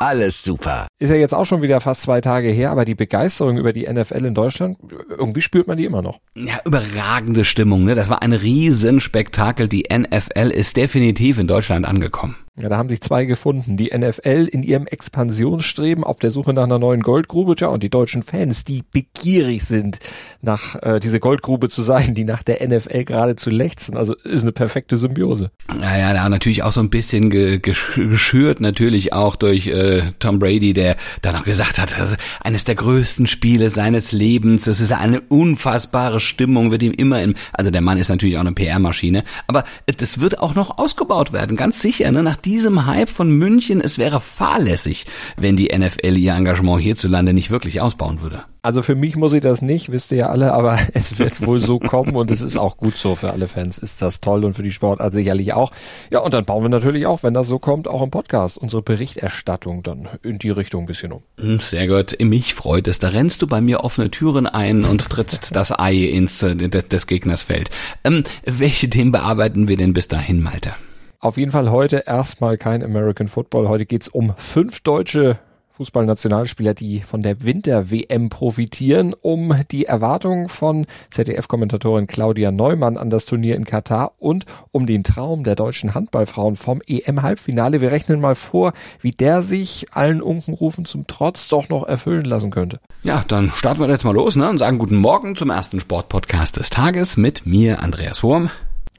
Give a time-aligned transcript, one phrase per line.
[0.00, 0.86] alles super.
[0.98, 3.88] Ist ja jetzt auch schon wieder fast zwei Tage her, aber die Begeisterung über die
[3.90, 4.78] NFL in Deutschland,
[5.10, 6.20] irgendwie spürt man die immer noch.
[6.34, 7.94] Ja, überragende Stimmung, ne?
[7.94, 9.68] Das war ein Riesenspektakel.
[9.68, 12.36] Die NFL ist definitiv in Deutschland angekommen.
[12.60, 13.76] Ja, da haben sich zwei gefunden.
[13.76, 17.88] Die NFL in ihrem Expansionsstreben auf der Suche nach einer neuen Goldgrube, tja, und die
[17.88, 20.00] deutschen Fans, die begierig sind,
[20.42, 23.96] nach äh, diese Goldgrube zu sein, die nach der NFL gerade zu lechzen.
[23.96, 25.52] Also ist eine perfekte Symbiose.
[25.72, 29.87] Naja, da natürlich auch so ein bisschen ge geschürt, natürlich auch durch äh,
[30.18, 31.94] Tom Brady, der dann auch gesagt hat,
[32.40, 34.64] eines der größten Spiele seines Lebens.
[34.64, 38.42] Das ist eine unfassbare Stimmung, wird ihm immer im, also der Mann ist natürlich auch
[38.42, 42.22] eine PR-Maschine, aber das wird auch noch ausgebaut werden, ganz sicher, ne?
[42.22, 47.50] Nach diesem Hype von München, es wäre fahrlässig, wenn die NFL ihr Engagement hierzulande nicht
[47.50, 48.44] wirklich ausbauen würde.
[48.62, 51.60] Also für mich muss ich das nicht, wisst ihr ja alle, aber es wird wohl
[51.60, 53.78] so kommen und es ist auch gut so für alle Fans.
[53.78, 55.70] Ist das toll und für die Sportart sicherlich auch.
[56.12, 58.82] Ja, und dann bauen wir natürlich auch, wenn das so kommt, auch im Podcast unsere
[58.82, 61.22] Berichterstattung dann in die Richtung ein bisschen um.
[61.38, 62.16] Hm, sehr gut.
[62.20, 62.98] Mich freut es.
[62.98, 67.06] Da rennst du bei mir offene Türen ein und trittst das Ei ins äh, des
[67.06, 67.70] Gegners Feld.
[68.04, 70.74] Ähm, welche Themen bearbeiten wir denn bis dahin, Malte?
[71.20, 73.68] Auf jeden Fall heute erstmal kein American Football.
[73.68, 75.38] Heute geht's um fünf deutsche
[75.78, 83.26] Fußballnationalspieler, die von der Winter-WM profitieren, um die Erwartungen von ZDF-Kommentatorin Claudia Neumann an das
[83.26, 87.80] Turnier in Katar und um den Traum der deutschen Handballfrauen vom EM-Halbfinale.
[87.80, 92.50] Wir rechnen mal vor, wie der sich allen Unkenrufen zum Trotz doch noch erfüllen lassen
[92.50, 92.80] könnte.
[93.04, 96.56] Ja, dann starten wir jetzt mal los ne, und sagen guten Morgen zum ersten Sportpodcast
[96.56, 98.50] des Tages mit mir, Andreas Wurm.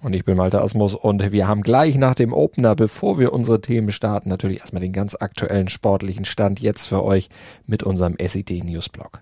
[0.01, 3.59] Und ich bin Malte Asmus und wir haben gleich nach dem Opener, bevor wir unsere
[3.59, 7.29] Themen starten, natürlich erstmal den ganz aktuellen sportlichen Stand jetzt für euch
[7.65, 9.19] mit unserem SED Newsblog.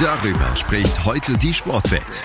[0.00, 2.22] Darüber spricht heute die Sportwelt.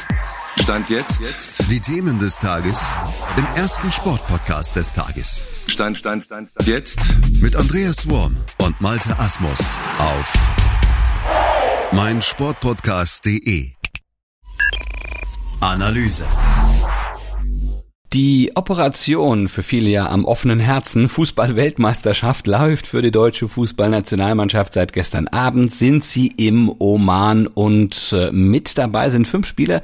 [0.61, 1.21] Stand jetzt.
[1.21, 1.71] jetzt.
[1.71, 2.93] Die Themen des Tages
[3.37, 5.47] im ersten Sportpodcast des Tages.
[5.67, 6.67] Stand, Stand, Stand, Stand.
[6.67, 6.99] Jetzt.
[7.41, 10.33] Mit Andreas Worm und Malte Asmus auf
[11.91, 13.71] meinsportpodcast.de.
[15.59, 16.25] Analyse.
[18.13, 24.93] Die Operation für viele ja am offenen Herzen Fußball-Weltmeisterschaft läuft für die deutsche Fußballnationalmannschaft seit
[24.93, 25.73] gestern Abend.
[25.73, 29.81] Sind sie im Oman und äh, mit dabei sind fünf Spieler,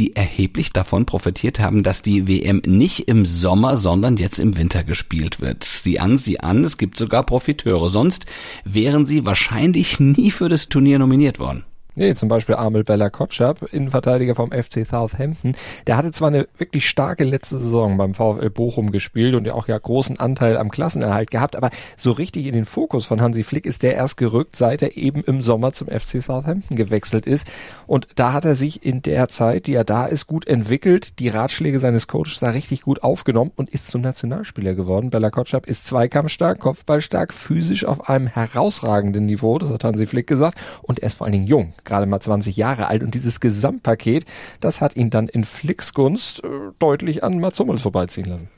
[0.00, 4.82] die erheblich davon profitiert haben, dass die WM nicht im Sommer, sondern jetzt im Winter
[4.82, 5.62] gespielt wird.
[5.62, 7.88] Sie an, sie an, es gibt sogar Profiteure.
[7.88, 8.26] Sonst
[8.64, 11.64] wären sie wahrscheinlich nie für das Turnier nominiert worden.
[12.00, 15.54] Nee, zum Beispiel Amel Bella Kotschap, Innenverteidiger vom FC Southampton.
[15.86, 19.68] Der hatte zwar eine wirklich starke letzte Saison beim VfL Bochum gespielt und ja auch
[19.68, 21.68] ja großen Anteil am Klassenerhalt gehabt, aber
[21.98, 25.22] so richtig in den Fokus von Hansi Flick ist der erst gerückt, seit er eben
[25.24, 27.46] im Sommer zum FC Southampton gewechselt ist.
[27.86, 31.28] Und da hat er sich in der Zeit, die er da ist, gut entwickelt, die
[31.28, 35.10] Ratschläge seines Coaches da richtig gut aufgenommen und ist zum Nationalspieler geworden.
[35.10, 40.62] Bella Kotschap ist zweikampfstark, kopfballstark, physisch auf einem herausragenden Niveau, das hat Hansi Flick gesagt,
[40.80, 44.24] und er ist vor allen Dingen jung gerade mal 20 Jahre alt und dieses Gesamtpaket,
[44.60, 48.48] das hat ihn dann in Flicks Gunst äh, deutlich an Mats Hummels vorbeiziehen lassen.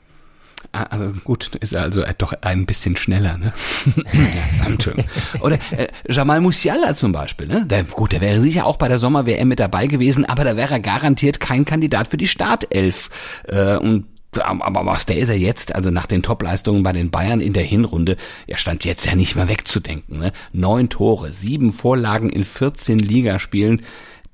[0.71, 3.53] Ah, also gut, ist er also doch ein bisschen schneller, ne?
[5.41, 7.65] Oder äh, Jamal Musiala zum Beispiel, ne?
[7.65, 10.75] Der, gut, der wäre sicher auch bei der Sommer-WM mit dabei gewesen, aber da wäre
[10.75, 13.09] er garantiert kein Kandidat für die Startelf.
[13.47, 14.05] Äh, und
[14.39, 17.63] aber was der ist er jetzt, also nach den Topleistungen bei den Bayern in der
[17.63, 18.17] Hinrunde,
[18.47, 20.19] er stand jetzt ja nicht mehr wegzudenken.
[20.19, 20.31] Ne?
[20.51, 23.81] Neun Tore, sieben Vorlagen in 14 Ligaspielen,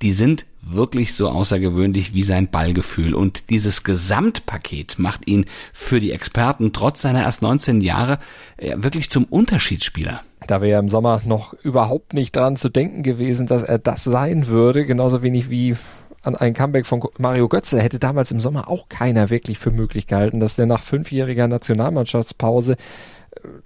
[0.02, 3.14] die sind wirklich so außergewöhnlich wie sein Ballgefühl.
[3.14, 8.20] Und dieses Gesamtpaket macht ihn für die Experten trotz seiner erst 19 Jahre
[8.58, 10.22] wirklich zum Unterschiedsspieler.
[10.48, 14.48] Da wäre im Sommer noch überhaupt nicht dran zu denken gewesen, dass er das sein
[14.48, 15.76] würde, genauso wenig wie
[16.22, 20.08] an ein Comeback von Mario Götze hätte damals im Sommer auch keiner wirklich für möglich
[20.08, 22.76] gehalten, dass der nach fünfjähriger Nationalmannschaftspause äh,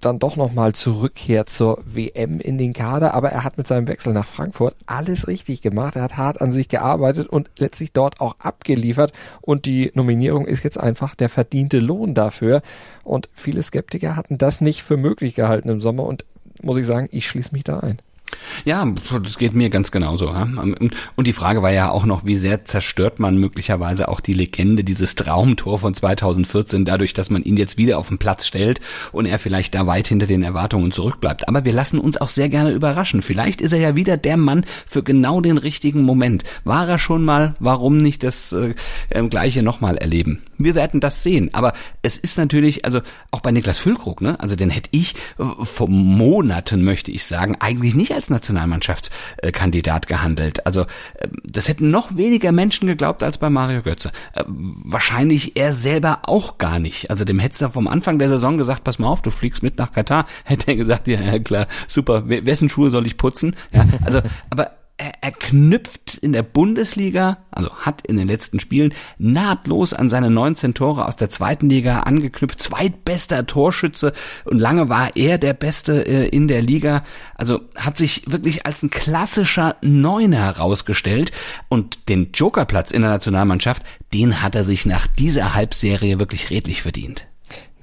[0.00, 4.12] dann doch nochmal zurückkehrt zur WM in den Kader, aber er hat mit seinem Wechsel
[4.12, 5.96] nach Frankfurt alles richtig gemacht.
[5.96, 10.62] Er hat hart an sich gearbeitet und letztlich dort auch abgeliefert und die Nominierung ist
[10.62, 12.62] jetzt einfach der verdiente Lohn dafür
[13.02, 16.24] und viele Skeptiker hatten das nicht für möglich gehalten im Sommer und
[16.62, 17.98] muss ich sagen, ich schließe mich da ein.
[18.64, 18.90] Ja,
[19.22, 20.30] das geht mir ganz genauso.
[20.30, 24.84] Und die Frage war ja auch noch, wie sehr zerstört man möglicherweise auch die Legende
[24.84, 28.80] dieses Traumtor von 2014 dadurch, dass man ihn jetzt wieder auf den Platz stellt
[29.12, 31.48] und er vielleicht da weit hinter den Erwartungen zurückbleibt.
[31.48, 33.22] Aber wir lassen uns auch sehr gerne überraschen.
[33.22, 36.44] Vielleicht ist er ja wieder der Mann für genau den richtigen Moment.
[36.64, 38.74] War er schon mal, warum nicht das äh,
[39.10, 40.42] ähm, gleiche nochmal erleben?
[40.56, 41.50] Wir werden das sehen.
[41.52, 43.00] Aber es ist natürlich, also
[43.30, 44.38] auch bei Niklas Füllkrug, ne?
[44.40, 50.66] Also den hätte ich äh, vor Monaten, möchte ich sagen, eigentlich nicht als Nationalmannschaftskandidat gehandelt.
[50.66, 54.12] Also äh, das hätten noch weniger Menschen geglaubt als bei Mario Götze.
[54.32, 57.10] Äh, wahrscheinlich er selber auch gar nicht.
[57.10, 59.78] Also dem hättest du vom Anfang der Saison gesagt, pass mal auf, du fliegst mit
[59.78, 60.26] nach Katar.
[60.44, 63.56] Hätte er gesagt, ja, ja klar, super, wessen Schuhe soll ich putzen?
[63.72, 64.20] Ja, also,
[64.50, 70.08] aber er, er knüpft in der Bundesliga, also hat in den letzten Spielen nahtlos an
[70.08, 74.12] seine 19 Tore aus der zweiten Liga angeknüpft, zweitbester Torschütze
[74.44, 77.02] und lange war er der Beste äh, in der Liga,
[77.34, 81.32] also hat sich wirklich als ein klassischer Neuner herausgestellt
[81.68, 83.82] und den Jokerplatz in der Nationalmannschaft,
[84.12, 87.26] den hat er sich nach dieser Halbserie wirklich redlich verdient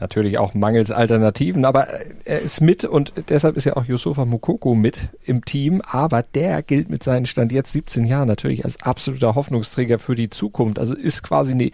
[0.01, 1.88] natürlich auch mangels Alternativen, aber
[2.25, 6.63] er ist mit und deshalb ist ja auch Yusufa Mukoko mit im Team, aber der
[6.63, 10.80] gilt mit seinen Stand jetzt 17 Jahren natürlich als absoluter Hoffnungsträger für die Zukunft.
[10.80, 11.71] Also ist quasi eine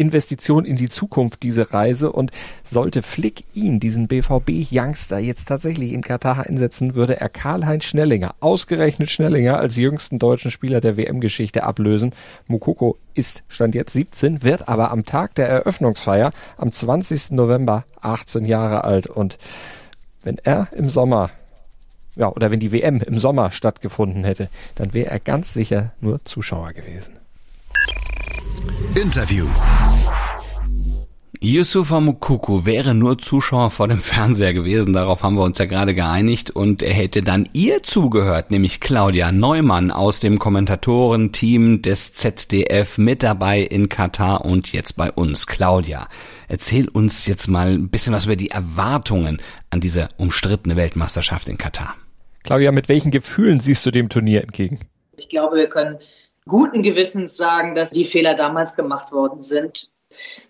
[0.00, 2.10] Investition in die Zukunft, diese Reise.
[2.10, 2.30] Und
[2.64, 9.10] sollte Flick ihn, diesen BVB-Youngster, jetzt tatsächlich in Katar einsetzen, würde er Karl-Heinz Schnellinger, ausgerechnet
[9.10, 12.12] Schnellinger, als jüngsten deutschen Spieler der WM-Geschichte ablösen.
[12.46, 17.32] Mukoko ist Stand jetzt 17, wird aber am Tag der Eröffnungsfeier am 20.
[17.32, 19.06] November 18 Jahre alt.
[19.06, 19.36] Und
[20.22, 21.30] wenn er im Sommer
[22.16, 26.24] ja, oder wenn die WM im Sommer stattgefunden hätte, dann wäre er ganz sicher nur
[26.24, 27.19] Zuschauer gewesen.
[28.94, 29.46] Interview.
[31.42, 35.94] Yusufa Mukuku wäre nur Zuschauer vor dem Fernseher gewesen, darauf haben wir uns ja gerade
[35.94, 42.98] geeinigt und er hätte dann ihr zugehört, nämlich Claudia Neumann aus dem Kommentatorenteam des ZDF
[42.98, 45.46] mit dabei in Katar und jetzt bei uns.
[45.46, 46.08] Claudia,
[46.48, 49.40] erzähl uns jetzt mal ein bisschen was über die Erwartungen
[49.70, 51.96] an diese umstrittene Weltmeisterschaft in Katar.
[52.44, 54.80] Claudia, mit welchen Gefühlen siehst du dem Turnier entgegen?
[55.16, 55.96] Ich glaube, wir können
[56.46, 59.90] guten Gewissens sagen, dass die Fehler damals gemacht worden sind.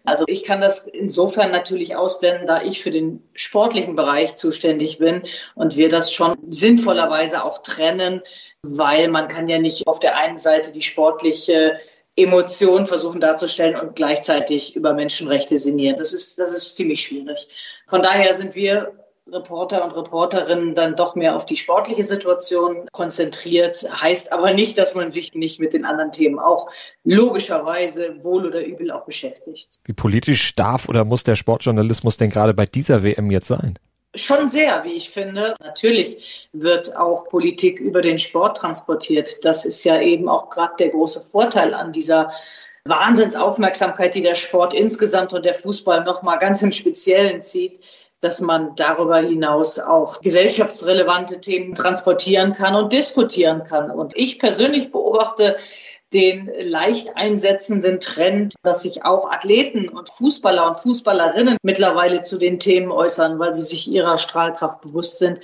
[0.04, 5.22] Also ich kann das insofern natürlich ausblenden, da ich für den sportlichen Bereich zuständig bin
[5.54, 8.22] und wir das schon sinnvollerweise auch trennen,
[8.62, 11.78] weil man kann ja nicht auf der einen Seite die sportliche
[12.16, 15.96] Emotion versuchen darzustellen und gleichzeitig über Menschenrechte sinnieren.
[15.96, 17.82] Das ist, das ist ziemlich schwierig.
[17.86, 18.92] Von daher sind wir
[19.28, 23.86] Reporter und Reporterinnen dann doch mehr auf die sportliche Situation konzentriert.
[24.00, 26.70] Heißt aber nicht, dass man sich nicht mit den anderen Themen auch
[27.04, 29.78] logischerweise wohl oder übel auch beschäftigt.
[29.84, 33.78] Wie politisch darf oder muss der Sportjournalismus denn gerade bei dieser WM jetzt sein?
[34.16, 35.54] Schon sehr, wie ich finde.
[35.60, 39.44] Natürlich wird auch Politik über den Sport transportiert.
[39.44, 42.32] Das ist ja eben auch gerade der große Vorteil an dieser
[42.84, 47.78] Wahnsinnsaufmerksamkeit, die der Sport insgesamt und der Fußball nochmal ganz im Speziellen zieht
[48.20, 53.90] dass man darüber hinaus auch gesellschaftsrelevante Themen transportieren kann und diskutieren kann.
[53.90, 55.56] Und ich persönlich beobachte
[56.12, 62.58] den leicht einsetzenden Trend, dass sich auch Athleten und Fußballer und Fußballerinnen mittlerweile zu den
[62.58, 65.40] Themen äußern, weil sie sich ihrer Strahlkraft bewusst sind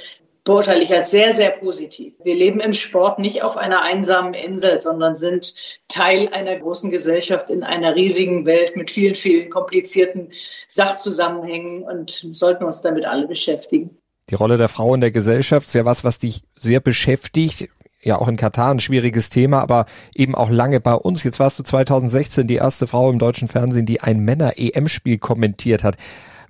[0.47, 2.15] beurteile ich als sehr, sehr positiv.
[2.23, 5.55] Wir leben im Sport nicht auf einer einsamen Insel, sondern sind
[5.89, 10.31] Teil einer großen Gesellschaft in einer riesigen Welt mit vielen, vielen komplizierten
[10.69, 13.99] Sachzusammenhängen und sollten uns damit alle beschäftigen.
[14.31, 17.69] Die Rolle der Frau in der Gesellschaft ist ja was, was dich sehr beschäftigt.
[18.01, 21.25] Ja, auch in Katar ein schwieriges Thema, aber eben auch lange bei uns.
[21.25, 25.97] Jetzt warst du 2016 die erste Frau im deutschen Fernsehen, die ein Männer-EM-Spiel kommentiert hat.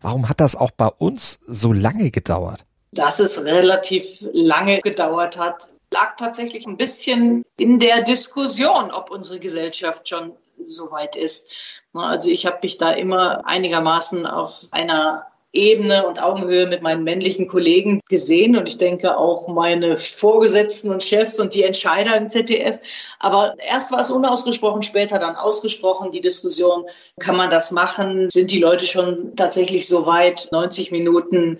[0.02, 2.66] Warum hat das auch bei uns so lange gedauert?
[2.98, 9.38] Dass es relativ lange gedauert hat, lag tatsächlich ein bisschen in der Diskussion, ob unsere
[9.38, 10.32] Gesellschaft schon
[10.64, 11.50] so weit ist.
[11.92, 17.48] Also ich habe mich da immer einigermaßen auf einer Ebene und Augenhöhe mit meinen männlichen
[17.48, 22.78] Kollegen gesehen und ich denke auch meine Vorgesetzten und Chefs und die Entscheider im ZDF.
[23.20, 26.10] Aber erst war es unausgesprochen, später dann ausgesprochen.
[26.10, 26.84] Die Diskussion,
[27.18, 28.28] kann man das machen?
[28.28, 30.48] Sind die Leute schon tatsächlich so weit?
[30.52, 31.58] 90 Minuten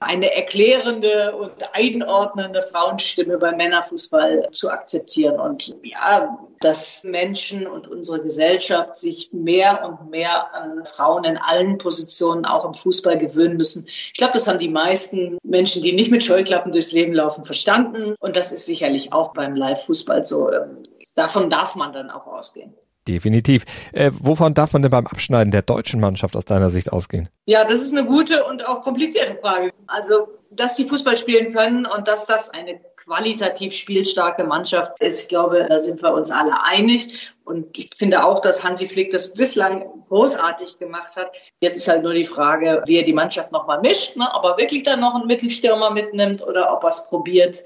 [0.00, 5.40] eine erklärende und einordnende Frauenstimme beim Männerfußball zu akzeptieren.
[5.40, 11.78] Und ja, dass Menschen und unsere Gesellschaft sich mehr und mehr an Frauen in allen
[11.78, 13.86] Positionen auch im Fußball gewöhnen müssen.
[13.86, 18.14] Ich glaube, das haben die meisten Menschen, die nicht mit Scheuklappen durchs Leben laufen, verstanden.
[18.20, 20.52] Und das ist sicherlich auch beim Live-Fußball so.
[20.52, 20.84] Ähm,
[21.16, 22.74] davon darf man dann auch ausgehen.
[23.08, 23.64] Definitiv.
[23.92, 27.28] Äh, wovon darf man denn beim Abschneiden der deutschen Mannschaft aus deiner Sicht ausgehen?
[27.46, 29.72] Ja, das ist eine gute und auch komplizierte Frage.
[29.86, 35.22] Also, dass die Fußball spielen können und dass das eine qualitativ spielstarke Mannschaft ist.
[35.22, 37.30] Ich glaube, da sind wir uns alle einig.
[37.44, 41.32] Und ich finde auch, dass Hansi Flick das bislang großartig gemacht hat.
[41.60, 44.28] Jetzt ist halt nur die Frage, wie er die Mannschaft nochmal mischt, ne?
[44.34, 47.64] ob er wirklich dann noch einen Mittelstürmer mitnimmt oder ob er es probiert,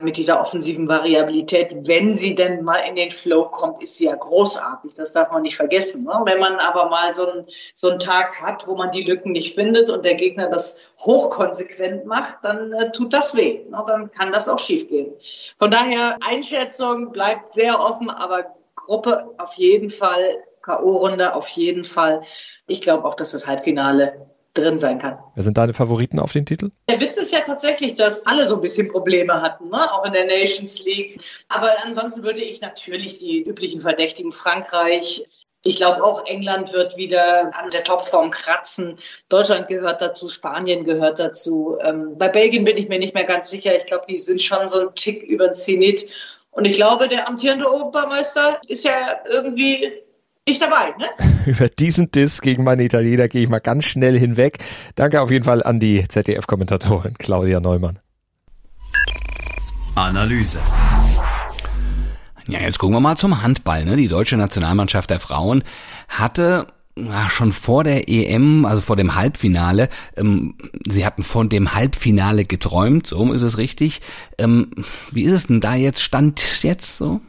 [0.00, 4.14] mit dieser offensiven Variabilität, wenn sie denn mal in den Flow kommt, ist sie ja
[4.14, 4.94] großartig.
[4.94, 6.04] Das darf man nicht vergessen.
[6.04, 6.12] Ne?
[6.24, 9.56] Wenn man aber mal so, ein, so einen Tag hat, wo man die Lücken nicht
[9.56, 13.64] findet und der Gegner das hochkonsequent macht, dann äh, tut das weh.
[13.68, 13.84] Ne?
[13.88, 15.12] Dann kann das auch schiefgehen.
[15.58, 22.22] Von daher, Einschätzung bleibt sehr offen, aber Gruppe auf jeden Fall, K.O.-Runde auf jeden Fall.
[22.68, 24.28] Ich glaube auch, dass das Halbfinale
[24.58, 25.18] drin sein kann.
[25.34, 26.70] Wer sind deine Favoriten auf den Titel?
[26.88, 29.92] Der Witz ist ja tatsächlich, dass alle so ein bisschen Probleme hatten, ne?
[29.92, 31.20] auch in der Nations League.
[31.48, 35.24] Aber ansonsten würde ich natürlich die üblichen Verdächtigen Frankreich,
[35.64, 38.98] ich glaube auch England wird wieder an der Topform kratzen.
[39.28, 41.76] Deutschland gehört dazu, Spanien gehört dazu.
[41.82, 43.76] Ähm, bei Belgien bin ich mir nicht mehr ganz sicher.
[43.76, 46.08] Ich glaube, die sind schon so ein Tick über den Zenit.
[46.52, 49.92] Und ich glaube, der amtierende Obermeister ist ja irgendwie
[50.48, 51.06] nicht dabei, ne?
[51.46, 54.58] Über diesen Diss gegen meine Italiener gehe ich mal ganz schnell hinweg.
[54.94, 57.98] Danke auf jeden Fall an die ZDF-Kommentatorin Claudia Neumann.
[59.94, 60.60] Analyse.
[62.46, 63.84] Ja, jetzt gucken wir mal zum Handball.
[63.84, 63.96] Ne?
[63.96, 65.62] Die deutsche Nationalmannschaft der Frauen
[66.08, 70.54] hatte ja, schon vor der EM, also vor dem Halbfinale, ähm,
[70.88, 74.00] sie hatten von dem Halbfinale geträumt, so ist es richtig.
[74.36, 74.70] Ähm,
[75.12, 77.20] wie ist es denn da jetzt, Stand jetzt so?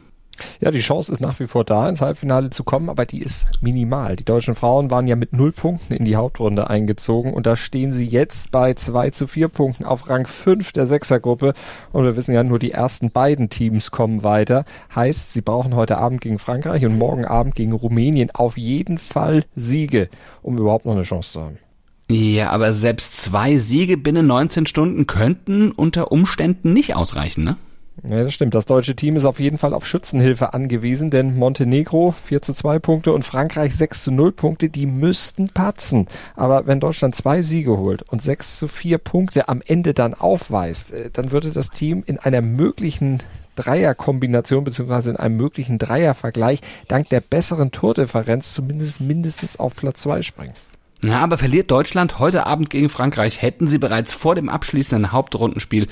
[0.60, 3.46] Ja, die Chance ist nach wie vor da, ins Halbfinale zu kommen, aber die ist
[3.60, 4.16] minimal.
[4.16, 7.92] Die deutschen Frauen waren ja mit null Punkten in die Hauptrunde eingezogen und da stehen
[7.92, 11.54] sie jetzt bei zwei zu vier Punkten auf Rang fünf der Sechsergruppe
[11.92, 14.64] und wir wissen ja, nur die ersten beiden Teams kommen weiter.
[14.94, 19.44] Heißt, sie brauchen heute Abend gegen Frankreich und morgen Abend gegen Rumänien auf jeden Fall
[19.54, 20.08] Siege,
[20.42, 21.58] um überhaupt noch eine Chance zu haben.
[22.10, 27.56] Ja, aber selbst zwei Siege binnen 19 Stunden könnten unter Umständen nicht ausreichen, ne?
[28.02, 28.54] Ja, das stimmt.
[28.54, 32.78] Das deutsche Team ist auf jeden Fall auf Schützenhilfe angewiesen, denn Montenegro 4 zu 2
[32.78, 36.06] Punkte und Frankreich 6 zu 0 Punkte, die müssten patzen.
[36.34, 40.92] Aber wenn Deutschland zwei Siege holt und 6 zu 4 Punkte am Ende dann aufweist,
[40.92, 43.18] äh, dann würde das Team in einer möglichen
[43.56, 50.22] Dreierkombination beziehungsweise in einem möglichen Dreiervergleich dank der besseren Tordifferenz zumindest mindestens auf Platz 2
[50.22, 50.54] springen.
[51.02, 55.86] Ja, aber verliert Deutschland heute Abend gegen Frankreich, hätten sie bereits vor dem abschließenden Hauptrundenspiel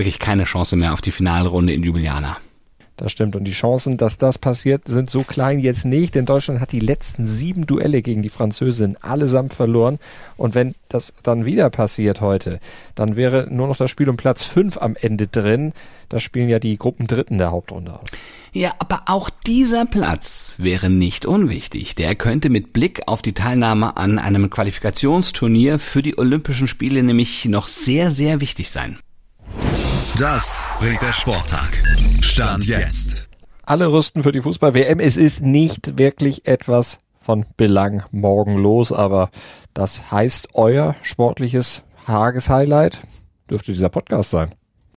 [0.00, 2.38] wirklich keine Chance mehr auf die Finalrunde in Ljubljana.
[3.00, 3.34] Das stimmt.
[3.34, 6.80] Und die Chancen, dass das passiert, sind so klein jetzt nicht, denn Deutschland hat die
[6.80, 9.98] letzten sieben Duelle gegen die Französin allesamt verloren.
[10.36, 12.60] Und wenn das dann wieder passiert heute,
[12.94, 15.72] dann wäre nur noch das Spiel um Platz fünf am Ende drin.
[16.10, 18.00] Da spielen ja die Gruppen Dritten der Hauptrunde.
[18.52, 21.94] Ja, aber auch dieser Platz wäre nicht unwichtig.
[21.94, 27.46] Der könnte mit Blick auf die Teilnahme an einem Qualifikationsturnier für die Olympischen Spiele nämlich
[27.46, 28.98] noch sehr, sehr wichtig sein.
[30.18, 31.82] Das bringt der Sporttag.
[32.20, 33.28] Stand jetzt.
[33.64, 35.00] Alle rüsten für die Fußball-WM.
[35.00, 39.30] Es ist nicht wirklich etwas von Belang morgen los, aber
[39.72, 43.00] das heißt euer sportliches Tageshighlight
[43.48, 44.54] dürfte dieser Podcast sein.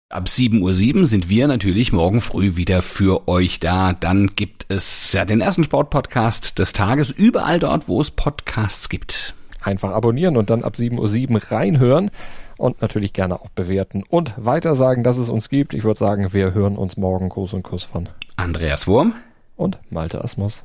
[0.08, 3.92] Ab 7.07 Uhr sind wir natürlich morgen früh wieder für euch da.
[3.92, 9.34] Dann gibt es ja den ersten Sportpodcast des Tages überall dort, wo es Podcasts gibt.
[9.62, 12.10] Einfach abonnieren und dann ab 7.07 Uhr reinhören
[12.62, 15.74] und natürlich gerne auch bewerten und weiter sagen, dass es uns gibt.
[15.74, 17.28] Ich würde sagen, wir hören uns morgen.
[17.28, 19.14] Gruß und Kuss von Andreas Wurm
[19.56, 20.64] und Malte Asmus.